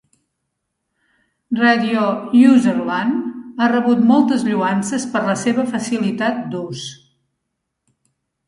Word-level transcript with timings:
Radio 1.59 2.05
UserLand 2.53 3.61
ha 3.65 3.69
rebut 3.73 4.03
moltes 4.13 4.47
lloances 4.49 5.07
per 5.15 5.23
la 5.29 5.39
seva 5.43 5.67
facilitat 5.77 6.41
d'ús. 6.57 6.91